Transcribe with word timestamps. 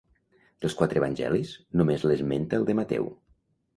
Dels 0.65 0.75
quatre 0.79 0.99
evangelis, 1.01 1.51
només 1.81 2.07
l'esmenta 2.09 2.59
el 2.61 2.67
de 2.71 2.77
Mateu. 2.81 3.11